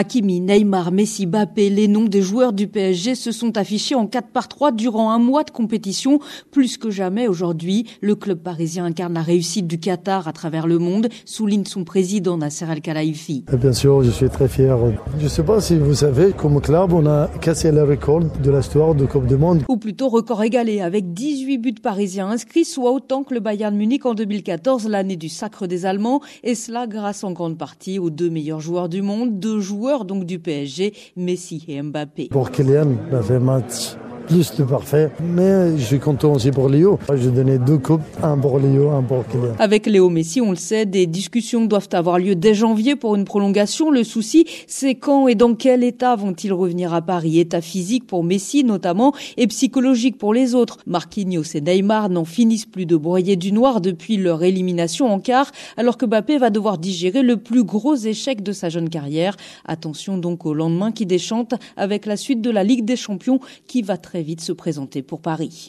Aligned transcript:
Hakimi, 0.00 0.40
Neymar, 0.40 0.92
Messi, 0.92 1.26
Mbappé, 1.26 1.68
les 1.68 1.86
noms 1.86 2.06
des 2.06 2.22
joueurs 2.22 2.54
du 2.54 2.66
PSG 2.68 3.14
se 3.14 3.32
sont 3.32 3.58
affichés 3.58 3.94
en 3.94 4.06
4 4.06 4.28
par 4.28 4.48
3 4.48 4.72
durant 4.72 5.10
un 5.10 5.18
mois 5.18 5.44
de 5.44 5.50
compétition. 5.50 6.20
Plus 6.50 6.78
que 6.78 6.88
jamais 6.88 7.28
aujourd'hui, 7.28 7.86
le 8.00 8.14
club 8.14 8.38
parisien 8.38 8.86
incarne 8.86 9.12
la 9.12 9.20
réussite 9.20 9.66
du 9.66 9.78
Qatar 9.78 10.26
à 10.26 10.32
travers 10.32 10.66
le 10.66 10.78
monde, 10.78 11.10
souligne 11.26 11.66
son 11.66 11.84
président 11.84 12.38
Nasser 12.38 12.64
Al-Khelaifi. 12.64 13.44
Bien 13.52 13.74
sûr, 13.74 14.02
je 14.02 14.10
suis 14.10 14.30
très 14.30 14.48
fier. 14.48 14.78
Je 15.18 15.24
ne 15.24 15.28
sais 15.28 15.42
pas 15.42 15.60
si 15.60 15.76
vous 15.76 15.92
savez, 15.92 16.32
comme 16.32 16.62
club, 16.62 16.94
on 16.94 17.04
a 17.04 17.28
cassé 17.42 17.70
le 17.70 17.84
record 17.84 18.22
de 18.42 18.50
l'histoire 18.50 18.94
de 18.94 19.04
Coupe 19.04 19.26
du 19.26 19.36
Monde. 19.36 19.64
Ou 19.68 19.76
plutôt 19.76 20.08
record 20.08 20.42
égalé 20.42 20.80
avec 20.80 21.12
18 21.12 21.58
buts 21.58 21.74
parisiens 21.74 22.30
inscrits, 22.30 22.64
soit 22.64 22.90
autant 22.90 23.22
que 23.22 23.34
le 23.34 23.40
Bayern 23.40 23.76
Munich 23.76 24.06
en 24.06 24.14
2014, 24.14 24.88
l'année 24.88 25.16
du 25.16 25.28
sacre 25.28 25.66
des 25.66 25.84
Allemands, 25.84 26.22
et 26.42 26.54
cela 26.54 26.86
grâce 26.86 27.22
en 27.22 27.32
grande 27.32 27.58
partie 27.58 27.98
aux 27.98 28.08
deux 28.08 28.30
meilleurs 28.30 28.60
joueurs 28.60 28.88
du 28.88 29.02
monde, 29.02 29.38
deux 29.38 29.60
joueurs 29.60 29.89
donc 29.98 30.24
du 30.24 30.38
PSG, 30.38 30.92
Messi 31.16 31.64
et 31.68 31.82
Mbappé. 31.82 32.28
Pour 32.30 32.50
Kylian, 32.50 32.96
fait 33.22 33.38
match 33.38 33.96
plus 34.30 34.54
de 34.56 34.62
parfait. 34.62 35.10
Mais 35.20 35.76
je 35.76 35.82
suis 35.82 35.98
content 35.98 36.34
aussi 36.34 36.52
pour 36.52 36.68
Léo. 36.68 37.00
J'ai 37.16 37.30
donné 37.30 37.58
deux 37.58 37.78
coupes, 37.78 38.02
un 38.22 38.38
pour 38.38 38.60
Léo, 38.60 38.90
un 38.90 39.02
pour 39.02 39.26
Kylian. 39.26 39.54
Avec 39.58 39.86
Léo 39.86 40.08
Messi, 40.08 40.40
on 40.40 40.50
le 40.50 40.56
sait, 40.56 40.86
des 40.86 41.06
discussions 41.06 41.64
doivent 41.64 41.88
avoir 41.94 42.20
lieu 42.20 42.36
dès 42.36 42.54
janvier 42.54 42.94
pour 42.94 43.16
une 43.16 43.24
prolongation. 43.24 43.90
Le 43.90 44.04
souci, 44.04 44.46
c'est 44.68 44.94
quand 44.94 45.26
et 45.26 45.34
dans 45.34 45.54
quel 45.54 45.82
état 45.82 46.14
vont-ils 46.14 46.52
revenir 46.52 46.94
à 46.94 47.02
Paris? 47.02 47.40
État 47.40 47.60
physique 47.60 48.06
pour 48.06 48.22
Messi 48.22 48.62
notamment 48.62 49.12
et 49.36 49.48
psychologique 49.48 50.16
pour 50.16 50.32
les 50.32 50.54
autres. 50.54 50.78
Marquinhos 50.86 51.42
et 51.54 51.60
Neymar 51.60 52.08
n'en 52.08 52.24
finissent 52.24 52.66
plus 52.66 52.86
de 52.86 52.96
broyer 52.96 53.34
du 53.34 53.50
noir 53.50 53.80
depuis 53.80 54.16
leur 54.16 54.44
élimination 54.44 55.12
en 55.12 55.18
quart, 55.18 55.50
alors 55.76 55.96
que 55.96 56.06
Mbappé 56.06 56.38
va 56.38 56.50
devoir 56.50 56.78
digérer 56.78 57.22
le 57.22 57.36
plus 57.36 57.64
gros 57.64 57.96
échec 57.96 58.44
de 58.44 58.52
sa 58.52 58.68
jeune 58.68 58.90
carrière. 58.90 59.36
Attention 59.64 60.18
donc 60.18 60.46
au 60.46 60.54
lendemain 60.54 60.92
qui 60.92 61.04
déchante 61.04 61.54
avec 61.76 62.06
la 62.06 62.16
suite 62.16 62.40
de 62.40 62.50
la 62.50 62.62
Ligue 62.62 62.84
des 62.84 62.94
Champions 62.94 63.40
qui 63.66 63.82
va 63.82 63.96
vite 64.22 64.40
se 64.40 64.52
présenter 64.52 65.02
pour 65.02 65.20
Paris. 65.20 65.68